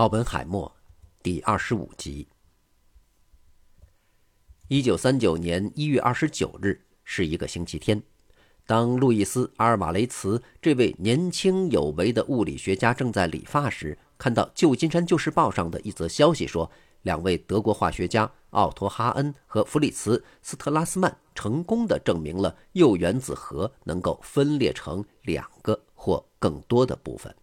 [0.00, 0.74] 奥本海默，
[1.22, 2.26] 第二十五集。
[4.68, 8.02] 一九三九年一月二十九日是一个星期天，
[8.64, 16.70] 当路易斯·阿尔瓦雷茨这位年轻有为的物理学家正在理发时，看到《旧金山旧时报》上的一则消息，说
[17.02, 27.36] 两位德国化学家奥托·哈恩和弗里茨·斯特拉斯曼成功的证明了铀原子核能够分裂成两个或更多的部分。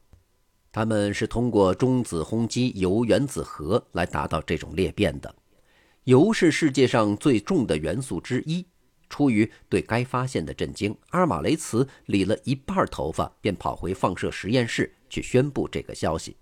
[0.77, 5.35] 他们是通过中子轰击铀原子核来达到这种裂变的。
[6.03, 8.63] 铀是世界上最重的元素之一。
[9.09, 16.37] 出于对该发现的震惊，阿尔马雷茨理了一半头发，便跑回放射实验室去宣布这个消息。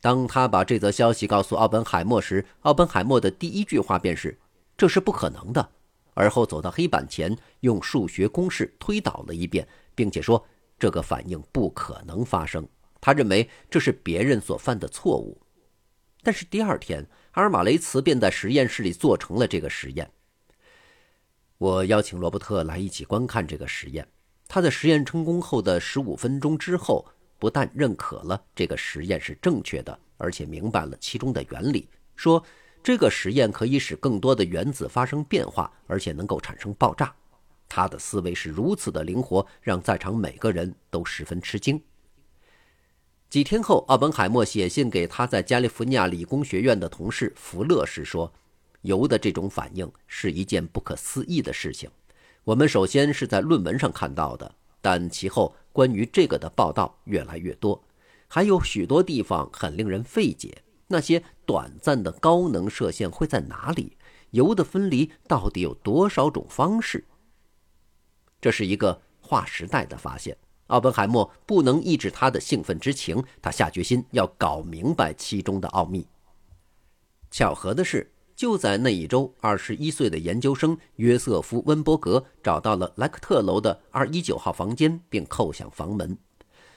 [0.00, 4.38] 当他把这则消息告诉奥本海默时，奥本海默的第一句话便是
[4.78, 5.68] ：“这是不可能的。”
[6.14, 10.46] 而后走到黑板前，用数学公式推导了一遍，并且说
[10.78, 12.64] ：“这个反应不可能发生。”
[13.06, 15.40] 他认为这是别人所犯的错误，
[16.24, 20.10] 但是第二天，阿尔马雷茨便在实验室里做成了这个实验。
[21.56, 24.08] 我邀请罗伯特来一起观看这个实验。
[24.48, 27.06] 他在实验成功后的十五分钟之后，
[27.38, 32.44] 不但认可了这个实验是正确的，而且明白了其中的原理，说
[32.82, 37.14] 这个实验可以使更多的原子发生变化，而且能够产生爆炸。
[37.68, 41.80] 他的思维是如此的灵活，让在场每个人都十分吃惊。
[43.28, 48.32] 几天后，奥本海默写信给他在加利福尼亚理工学院的同事福勒时说
[48.82, 51.90] ：“油的这种反应是一件不可思议的事情。
[52.44, 57.82] 我们首先是在论文上看到的，但其后关于这个的报道越来越多，
[58.28, 60.62] 还有许多地方很令人费解。
[60.86, 63.96] 那些短暂的高能射线会在哪里？
[64.30, 67.04] 油的分离到底有多少种方式？
[68.40, 70.36] 这是一个划时代的发现。”
[70.68, 76.06] 奥本海默不能抑制他的兴奋之情，他下决心要搞明白其中的奥秘。
[77.30, 86.18] 巧合的是，就在那一周，二十一岁的研究生约瑟夫·温伯格找到了莱克特楼的二一九号房间，并叩响房门。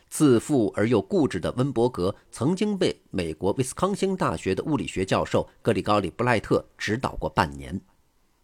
[0.10, 7.80] 自负而又固执的温伯格曾经被美国威斯康星大学的物理学教授格里高里·布莱特指导过半年。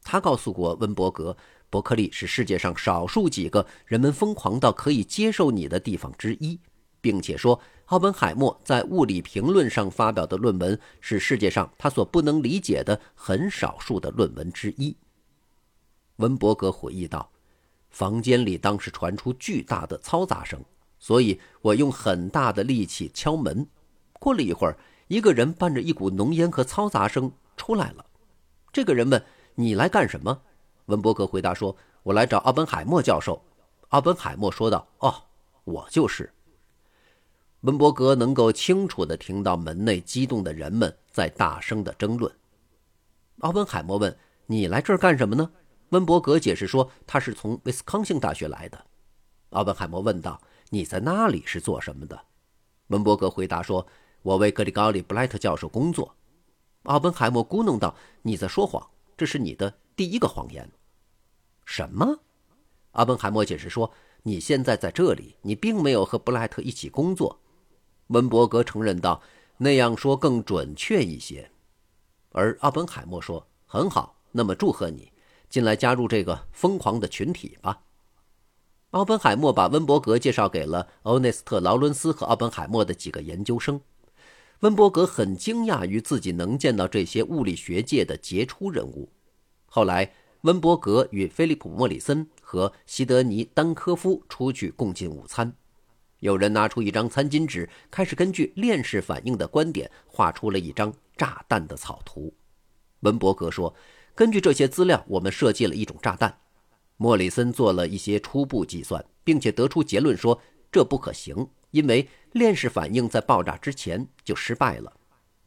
[0.04, 1.36] 他告诉过温伯格。
[1.76, 6.58] 伯克利是世界上少数几个人们疯狂到可以接受你的地方之一，
[7.02, 14.96] 并且说，奥本海默在《物理评论》上发表的论文是世界上他所不能理解的很少数的论文之一。
[16.16, 17.30] 温伯格回忆道
[17.92, 20.64] ：“房间里当时传出巨大的嘈杂声，
[20.98, 23.68] 所以我用很大的力气敲门。
[24.14, 24.78] 过了一会儿，
[25.10, 28.06] 一个人伴着一股浓烟和嘈杂声出来了。
[28.72, 29.22] 这个人问
[29.56, 30.44] ：‘你来干什么？’”
[30.86, 33.44] 温伯格回答说：“我来找奥本海默教授。”
[33.90, 35.14] 奥本海默说道：“哦，
[35.64, 36.32] 我就是。”
[37.62, 42.32] 温伯格能够清楚地听到门内激动的人们在大声地争论。
[43.40, 45.52] 奥本海默问：“你来这儿干什么呢？”
[45.90, 48.86] 温伯格解释说：“他是从威斯康星大学来的。”
[49.52, 52.20] 奥本海默问道：“你在那里是做什么的？”
[52.88, 53.86] 温伯格回答说
[54.22, 56.16] ：“我为格里高利·布莱特教授工作。”
[56.84, 60.70] 奥本海默咕哝道：“你在说谎，这是你的。”第一个谎言，
[61.66, 62.20] 什么？
[62.92, 63.90] 阿本海默解释说
[64.24, 67.40] ：“你现在在这里，你并没有和布莱特一起工作。”
[68.08, 69.22] 温伯格承认道
[69.58, 71.50] ：“那样说更准确一些。”
[72.32, 75.14] 而阿本海默说：“很好，那么祝贺你，
[75.50, 77.82] 进来加入这个疯狂的群体吧。”
[78.92, 83.80] 奥本海默把温伯格介绍给了欧内斯特·劳伦斯和奥本海默的几个研究生。
[84.60, 89.10] 温伯格很惊讶于自己能见到这些物理学界的杰出人物。
[89.76, 90.10] 后来，
[90.44, 95.54] 温伯格与菲利普·莫里森和西德尼·丹科夫出去共进午餐。
[96.20, 102.34] 有人拿出一张餐巾纸，开始根据链式反应的观点画出了一张炸弹的草图。
[103.02, 103.76] 温伯格说
[104.16, 106.38] ：“根据这些资料，我们设计了一种炸弹。”
[106.96, 114.94] 莫里森做了一些初步计算，并且得出结论说：“这不可行，因为链式反应在爆炸之前就失败了。”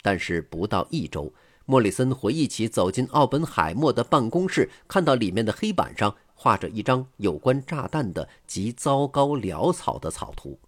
[0.03, 1.33] 但是不到一周。
[1.71, 10.59] 莫里森回忆起走进奥本海默的办公室，看到里面的黑板上画着一张有关炸弹的极糟糕潦草的草图。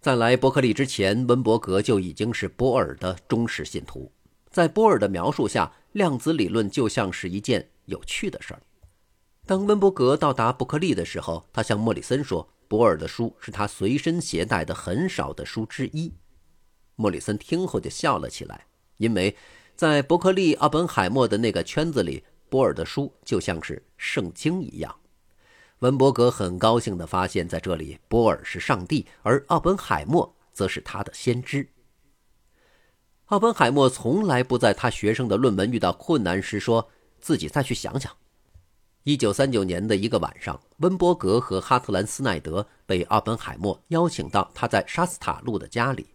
[0.00, 4.10] 在来伯克利之前，温伯格就已经是波尔的忠实信徒。
[4.50, 8.60] 在波尔的描述下，量子理论就像是一件有趣的事儿。
[9.46, 16.12] 当温伯格到达伯克利的时候，他向莫里森说：“波尔的书是他随身携带的很少的书之一。”
[16.96, 18.66] 莫里森听后就笑了起来。
[19.02, 19.36] 因为，
[19.74, 24.94] 在伯克利奥本海默的那个圈子里，波尔的书就像是圣经一样。
[25.80, 31.68] 文伯格很高兴地发现，在这里，波尔是上帝，而奥本海默则是他的先知。
[33.26, 36.88] 奥本海默从来不在他学生的论文遇到困难时说
[37.20, 38.12] 自己再去想想。
[39.02, 46.06] 一九三九年的一个晚上，温伯格和哈特兰斯奈德被奥本海默邀请到他在沙斯塔路的家里，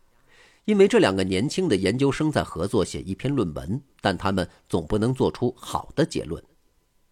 [0.67, 6.43] 因为这两个年轻的研究生在合作写一篇论文，但他们总不能做出好的结论。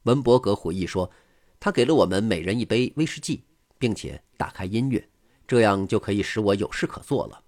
[0.04, 1.10] 文伯格回忆说
[1.58, 3.46] ：“他给了我们每人一杯威士忌，
[3.80, 5.08] 并且打开音乐，
[5.48, 7.42] 这样就可以使我有事可做了。”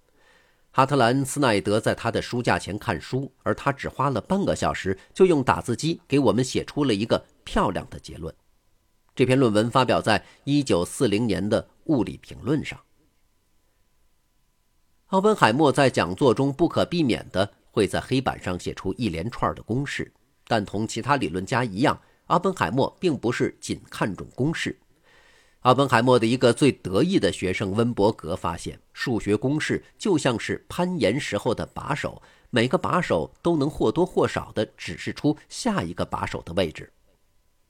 [0.72, 8.34] 哈特兰斯奈德在他的书架前看书，而他只花了半个小时就用打字机给我们写出了一个漂亮的结论。
[9.14, 12.80] 这篇论文发表在1940年的《物理评论》上。
[15.08, 20.12] 奥本海默在讲座中不可避免地会在黑板上写出一连串的公式，
[20.46, 24.78] 但同其他理论家一样，奥本海默并不是仅看重公式。
[25.60, 32.20] 奥本海默的一个最得意的学生温伯格发现，数学公式就像是攀岩时候的把手，
[32.50, 36.92] 每个把手都能或多或少地指示出下一个把手的位置。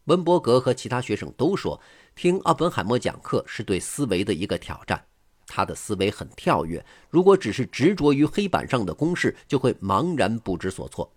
[0.06, 1.80] 温伯格和其他学生都说，
[2.16, 5.04] 听奥本海默讲课是对思维的一个挑战。
[5.48, 11.12] 他的思维很跳跃，如果只是执着于黑板上的公式，就会茫然不知所措。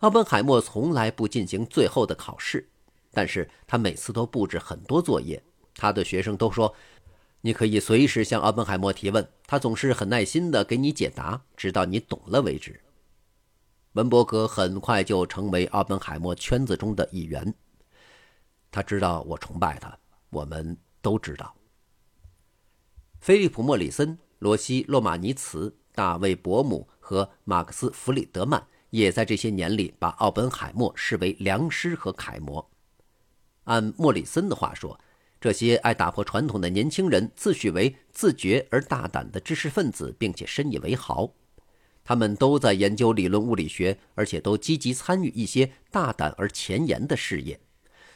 [0.00, 2.68] 奥本海默从来不进行最后的考试。
[3.16, 5.40] 但是他每次都布置很多作业，
[5.76, 6.74] 他的学生都说
[7.42, 12.80] ：“你可以随时向奥本海默提问，他总是很耐心地给你解答，直到你懂了为止。”
[13.94, 17.54] 文伯格很快就成为奥本海默圈子中的一员。
[18.72, 19.96] 他知道我崇拜他，
[20.30, 21.54] 我们都知道。
[23.24, 32.70] 菲利普·莫里森、罗西·洛马尼茨、大卫·伯姆和马克思·弗里德曼也在这些年里把奥本海默视为良师和楷模。
[33.62, 35.00] 按莫里森的话说，
[35.40, 41.32] 这些爱打破传统的年轻人自诩为自觉而大胆的知识分子，并且深以为豪。
[42.04, 47.58] 他们都在研究理论物理学，而且都积极参与一些大胆而前沿的事业。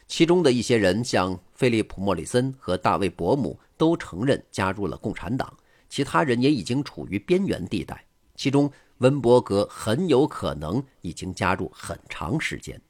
[0.08, 5.46] 其中的一些人，像菲利普·莫里森和大卫·伯姆，都承认加入了共产党；
[5.88, 8.06] 其他人也已经处于边缘地带。
[8.34, 12.80] 其中，温伯格很有可能已经加入很长时间。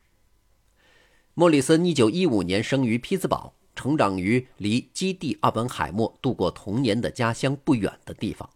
[1.34, 8.48] 莫里森1915年生于匹兹堡，成长于离基地奥本海默度过童年的家乡不远的地方。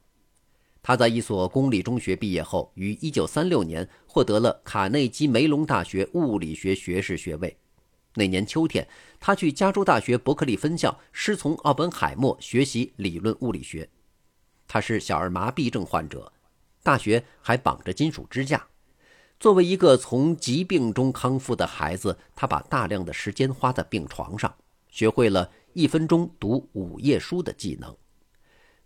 [0.82, 7.56] 他在一所公立中学毕业后，于1936年获得了卡内基梅隆大学物理学学士学位。
[8.14, 8.86] 那年秋天，
[9.18, 13.88] 他去加州大学伯克利分校师从奥本海默学习理论物理学。
[14.68, 16.32] 他是小儿麻痹症患者，
[16.82, 18.66] 大学还绑着金属支架。
[19.40, 24.54] 作为一个从疾病中康复的孩子，他把大量的时间花在病床上，
[24.88, 27.96] 学会了一分钟读五页书的技能。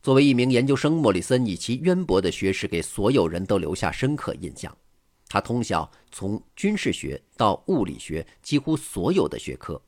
[0.03, 4.75] 作为一名研究生，莫里森以其渊博的学识给所有人都留下深刻印象。
[5.29, 9.81] 他通晓从军事学到物理学几乎所有的学科。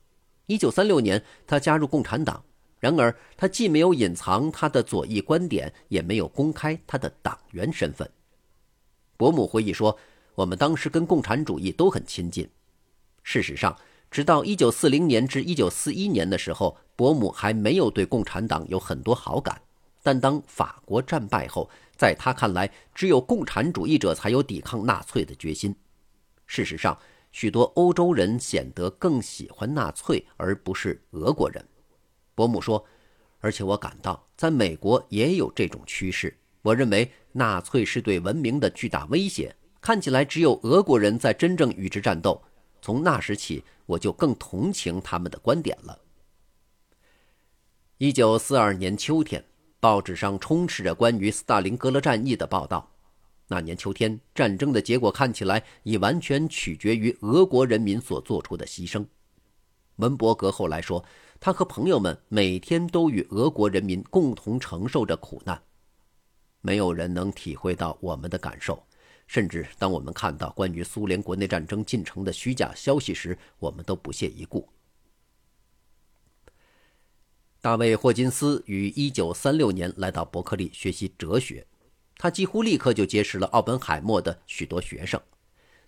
[0.47, 2.43] 1936年，他加入共产党。
[2.79, 8.09] 然而，他既没有隐藏他的左翼观点，也没有公开他的党员身份。
[9.17, 9.97] 伯母回忆说。
[10.35, 12.49] 我们当时跟共产主义都很亲近。
[13.23, 13.77] 事实上，
[14.09, 19.61] 直到1940年至1941年的时候，伯母还没有对共产党有很多好感。
[20.01, 21.69] 但当法国战败后，
[21.99, 25.75] 在他看来，只有共产主义者才有抵抗纳粹的决心。
[26.47, 26.97] 事实上，
[27.33, 31.61] 许多欧洲人显得更喜欢纳粹而不是俄国人。
[32.33, 32.85] 伯母说
[33.39, 36.33] ：“而且我感到，在美国也有这种趋势。
[36.61, 42.41] 我认为纳粹是对文明的巨大威胁。”看起来只有俄国人在真正与之战斗。
[42.81, 45.99] 从那时起，我就更同情他们的观点了。
[47.97, 49.43] 一九四二年秋天，
[49.79, 52.91] 报纸上充斥着关于斯大林格勒战役的报道。
[53.47, 59.05] 那年秋天，战争的结果看起来已完全取决于俄国人民所做出的牺牲。
[59.95, 61.03] 文伯格后来说，
[61.39, 65.61] 他和朋友们每天都与俄国人民共同承受着苦难。
[66.61, 68.83] 没有人能体会到我们的感受。
[69.27, 74.67] 甚至当我们看到关于苏联国内战争进程的虚假消息时，我们都不屑一顾。
[77.61, 81.67] 大卫·霍金斯于1936年来到伯克利学习哲学，
[82.17, 85.19] 他几乎立刻就结识了奥本海默的许多学生。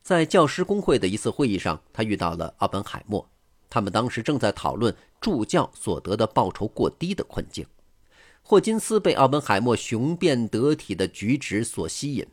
[0.02, 3.26] 在教师工会的一次会议上，他遇到了奥本海默，
[3.70, 7.66] 他们当时正在讨论助教所得的报酬过低的困境。
[8.42, 12.28] 霍金斯被奥本海默雄辩得体的举止所吸引。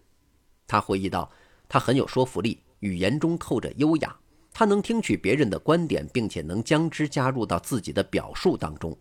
[0.67, 1.31] 他回忆道
[1.69, 4.17] ：“他很有说服力，语言中透着优雅。
[4.53, 8.99] 他能听取别人的观点，并且能将之加入到自己的表述当中。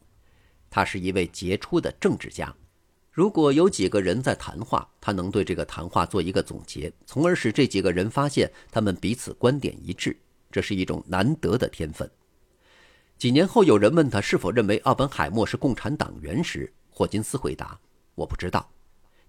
[0.70, 2.54] 他是一位杰出的政治家。
[3.12, 10.16] 如果有几个人在谈话，他能对这个谈话做一个总结，从而使这几个人发现他们彼此观点一致，
[10.52, 12.08] 这是一种难得的天分。
[13.18, 17.80] 几年后，有人问他是否认为奥本海默是共产党员时，霍金斯回答
[18.14, 18.70] ：“我不知道。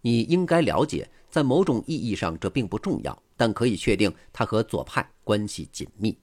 [0.03, 6.19] 你应该了解，在某种意义上这并不重要，但可以确定他和左派关系紧密。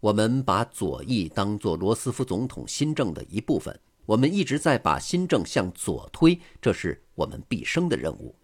[0.00, 3.78] 我们把左翼当作罗斯福总统新政的一部分。”
[4.12, 8.34] 我们一直在把新政向左推，这是我们毕生的任务。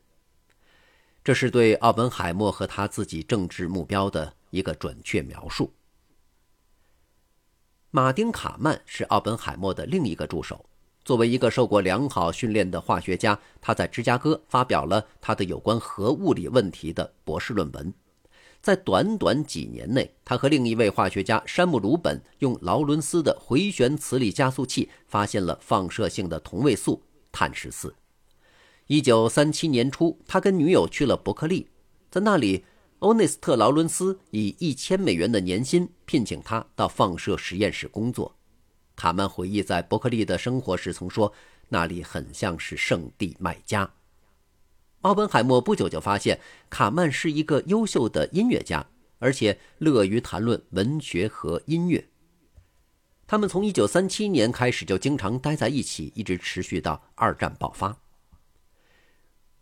[1.23, 5.75] 这是对奥本海默和他自己政治目标的一个准确描述。
[7.91, 10.65] 马丁·卡曼是奥本海默的另一个助手。
[11.05, 17.93] 作为一个受过良好训练的化学家，他在芝加哥发表了他的有关核物理问题的博士论文。
[18.61, 27.95] 在短短几年内，他和另一位化学家山姆·鲁本用劳伦斯的回旋磁力加速器发现了放射性的同位素碳十四。
[28.89, 31.69] 一九三七年初，他跟女友去了伯克利，
[32.11, 32.65] 在那里，
[32.99, 38.35] 欧内斯特·劳伦斯以一千美元的年薪聘请他到放射实验室工作。
[38.97, 41.33] 卡曼回忆在伯克利的生活时曾说
[41.69, 43.89] ：“那里很像是圣地麦加。”
[45.03, 48.85] 奥本海默不久就发现卡曼是一个优秀的音乐家，
[49.21, 52.09] 而且乐于谈论文学和音乐。
[53.27, 57.97] 他们从1937年开始就经常待在一起，一直持续到二战爆发。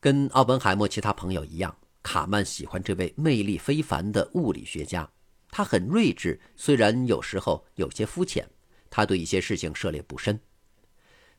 [0.01, 5.11] 跟奥本海默其他朋友一样，卡曼喜欢这位魅力非凡的物理学家。
[5.51, 8.49] 他很睿智，虽然有时候有些肤浅，
[8.89, 10.41] 他对一些事情涉猎不深。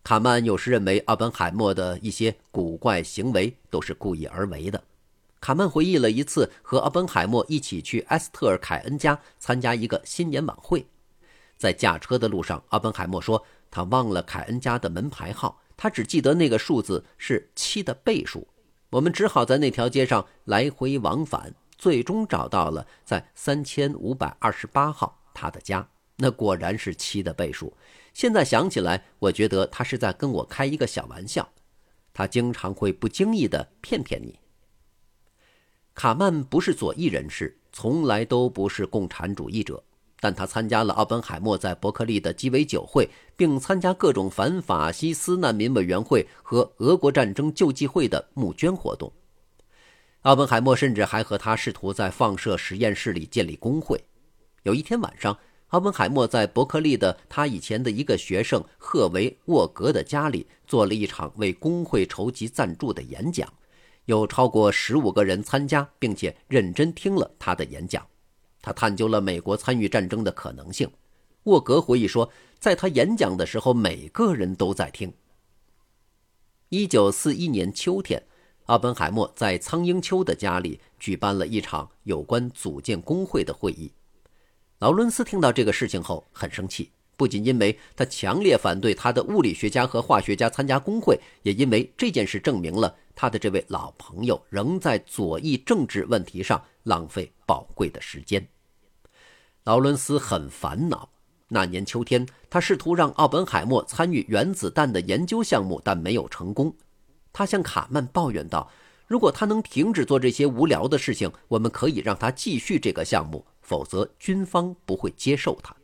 [0.03, 4.81] 卡曼有时认为奥本海默的一些古怪行为都是故意而为的。
[5.39, 10.87] 卡曼回忆了一次和奥本海默一起去埃斯特尔·凯恩家参加一个新年晚会，
[11.57, 18.47] 在驾车的路上，奥本海默说他忘了凯恩家的门牌号，他只记得那个数字是七的倍数。
[18.89, 25.87] 我们只好在那条街上来回往返，最终找到了在三千五百二十八号他的家。
[26.15, 27.71] 那果然是七的倍数。
[28.17, 31.47] 现在想起来，我觉得他是在跟我开一个小玩笑。
[32.15, 34.39] 他经常会不经意地骗骗你。
[35.93, 39.83] 卡曼不是左翼人士，从来都不是共产主义者，
[40.19, 49.13] 但他参加了奥本海默在伯克利的鸡尾酒会，并参加各种反法西斯难民委员会和俄国战争救济会的募捐活动。
[50.23, 54.03] 奥本海默甚至还和他试图在放射实验室里建立工会。
[54.63, 55.37] 有一天晚上。
[55.69, 63.51] 奥本海默在伯克利的他以前的一个学生赫维·沃格的家里做了一场为工会筹集赞助的演讲，
[64.05, 68.05] 有超过十五个人参加，并且认真听了他的演讲。
[68.61, 70.89] 他探究了美国参与战争的可能性。
[71.43, 75.13] 沃格回忆说，在他演讲的时候，每个人都在听。
[76.69, 78.23] 一九四一年秋天，
[78.67, 83.91] 奥本海默在苍鹰丘的家里举办了一场有关组建工会的会议。
[84.79, 98.47] 劳伦斯听到这个事情后很生气，不仅因为他强烈反对他的物理学家和化学家参加工会，也因为这件事证明了他的这位老朋友仍在左翼政治问题上浪费宝贵的时间。
[99.63, 101.09] 劳伦斯很烦恼。
[101.47, 106.75] 那年秋天，他试图让奥本海默参与原子弹的研究项目，但没有成功。
[107.33, 108.69] 他向卡曼抱怨道
[109.07, 115.75] ：“如果他能停止做这些无聊的事情，我们可以让他继续这个项目。”否则，军方不会接受他。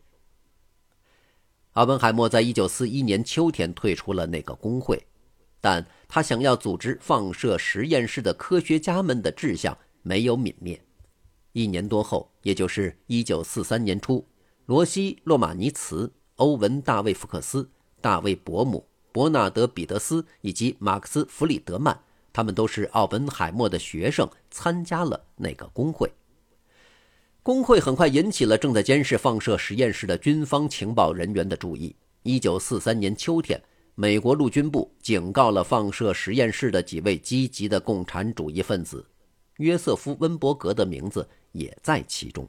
[1.73, 5.05] 奥本海默在一九四一年秋天退出了那个工会，
[5.59, 10.81] 但他想要组织放射实验室的科学家们的志向没有泯灭。
[11.51, 14.25] 一年多后，也就是一九四三年初，
[14.65, 21.99] 罗西·洛马尼茨、欧文·大卫·福克斯、大卫·伯姆、伯纳德·彼得斯以及马克思·弗里德曼，
[22.31, 26.09] 他们都是奥本海默的学生，参加了那个工会。
[27.43, 31.93] 工会很快引起了正在监视放射实验室的军方情报人员的注意。
[32.21, 33.61] 一九四三年秋天，
[33.95, 39.05] 美国陆军部警告了放射实验室的几位积极的共产主义分子，
[39.57, 42.47] 约瑟夫·温伯格的名字也在其中。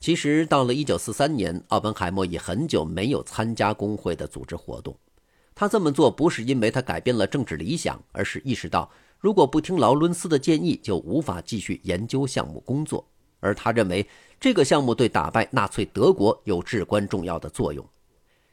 [0.00, 4.96] 其实，到了一九四三年，奥本海默已很久没有参加工会的组织活动。
[5.54, 13.06] 他这么做不是因为他改变了政治理想，而是意识到，如果不听劳伦斯的建议，就无法继续研究项目工作。
[13.44, 14.08] 而他认为
[14.40, 17.86] 这个项目对打败纳粹德国有至关重要的作用。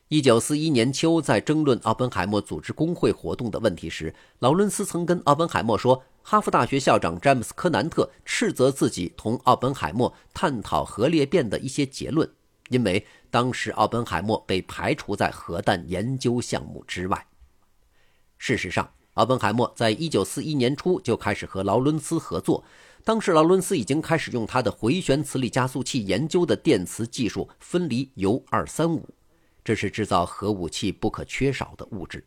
[0.09, 12.29] 一九四一年秋，在争论奥本海默组织工会活动的问题时，劳伦斯曾跟奥本海默说：“哈佛大学校长詹姆斯·科南特斥责自己同奥本海默探讨核裂变的一些结论，
[12.67, 17.25] 因为当时奥本海默被排除在核弹研究项目之外。”
[18.37, 22.65] 事实上，奥本海默在1941年初就开始和劳伦斯合作，
[23.03, 29.01] 当时劳伦斯已经开始用他的回旋磁力加速器研究的电磁技术分离铀235，
[29.63, 32.23] 这是制造核武器不可缺少的物质。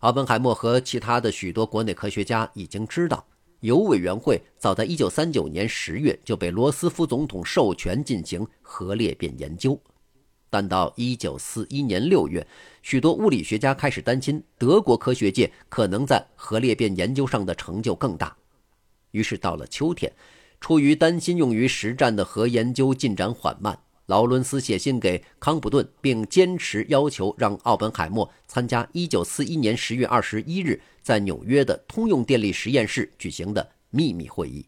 [0.00, 3.24] 奥本海默和其他的许多国内科学家已经知道。
[3.60, 9.80] 铀委员会早在1939年10月就被罗斯福总统授权进行核裂变研究，
[10.50, 12.46] 但到1941年6月，
[12.82, 18.36] 许多物理学家开始担心德国科学界可能在核裂变研究上的成就更大。
[19.14, 20.12] 于是到了秋天，
[20.60, 30.80] 出于担心用于实战的核研究进展缓慢，劳伦斯写信给康普顿，并坚持要求让奥本海默参加1941年10月21日。
[31.00, 34.64] 在纽约的通用电力实验室举行的秘密会议，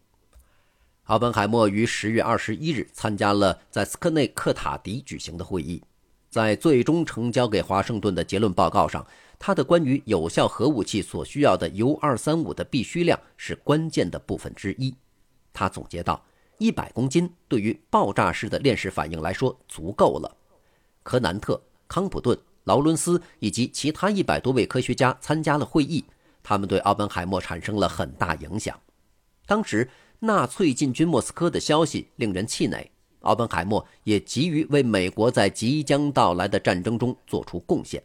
[1.05, 5.81] 奥本海默于十月二十一日参加了在斯科内克塔迪举行的会议。
[6.29, 9.03] 在最终呈交给华盛顿的结论报告上，
[9.39, 14.93] 他的关于有效核武器所需要的铀二三五的必须量是关键的部分之一。
[15.53, 16.23] 他总结道
[16.57, 20.37] ：“一百公斤对于爆炸式的链式反应来说足够了。”
[21.03, 26.03] 科南特、康普顿、劳伦斯以及其他一百多位科学家参加了会议。
[26.43, 28.79] 他们对奥本海默产生了很大影响。
[29.45, 29.89] 当时
[30.19, 32.89] 纳粹进军莫斯科的消息令人气馁，
[33.19, 38.01] 奥本海默也急于为美国在即将到来的战争中做出贡献。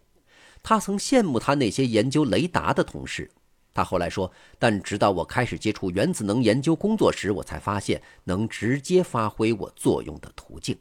[0.63, 3.31] 他曾羡慕他那些研究雷达的同事。
[3.75, 10.77] 他后来说：“但直到我开始接触原子能研究工作时，我才发现能直接发挥我作用的途径。”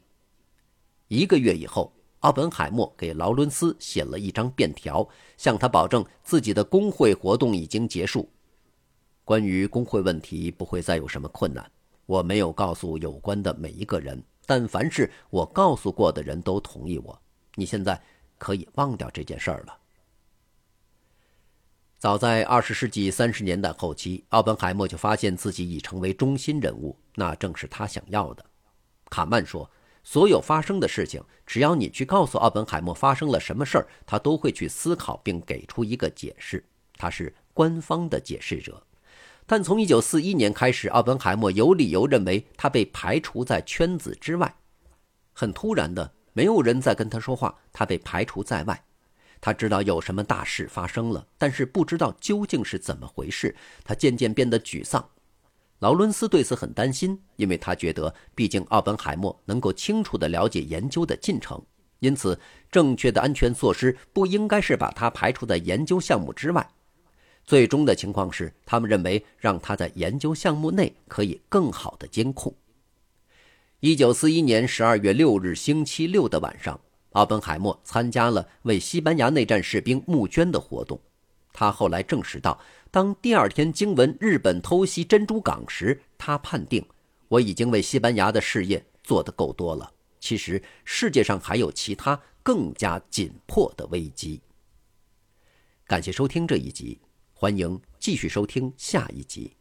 [1.08, 1.92] 一个月以后。
[2.22, 5.04] 奥本海默给劳伦斯写了一张便条，
[5.36, 8.30] 向他保证自己的工会活动已经结束。
[9.24, 11.68] 关于工会问题，不会再有什么困难。
[12.06, 17.20] 我没有告诉有关的每一个人，但凡是我告诉过的人都同意我。
[17.56, 18.00] 你现在
[18.42, 19.78] 可以忘掉这件事儿了。
[21.96, 28.44] 早在二十世纪三十年代后期，奥本海默就发现自己已成为中心人物，那正是他想要的。
[29.08, 29.70] 卡曼说。
[30.04, 36.64] 所有发生的事情，只要你去告诉奥本海默发生了什么事儿，他都会去思考并给出一个解释。
[36.96, 38.84] 他是官方的解释者。
[39.46, 44.52] 但从一九四一年开始，奥本海默有理由认为他被排除在圈子之外。
[45.32, 48.84] 很突然的，没有人再跟他说话，他被排除在外。
[49.40, 53.54] 他知道有什么大事发生了，但是不知道究竟是怎么回事。
[53.82, 55.08] 他渐渐变得沮丧。
[55.80, 61.60] 劳伦斯对此很担心，因为他觉得，毕竟奥本海默能够清楚地了解研究的进程，
[61.98, 62.38] 因此
[62.70, 66.70] 正确的安全措施不应该是把他排除在研究项目之外。
[67.44, 72.54] 最终的情况是，他们认为让他在研究项目内可以更好地监控。
[73.84, 76.80] 一九四一年十二月六日星期六的晚上，
[77.14, 81.00] 奥本海默参加了为西班牙内战士兵募捐的活动。
[81.52, 82.60] 他后来证实到，
[82.92, 86.86] 当第二天惊闻日本偷袭珍珠港时，他判定
[87.26, 89.92] 我已经为西班牙的事业做得够多了。
[90.20, 94.40] 其实世界上还有其他更加紧迫的危机。
[95.88, 97.00] 感谢收听这一集，
[97.32, 99.56] 欢迎继续收听下一集。